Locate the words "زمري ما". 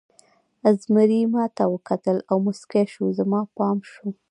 0.79-1.45